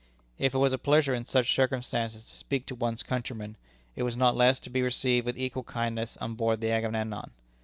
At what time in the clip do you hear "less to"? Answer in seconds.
4.35-4.71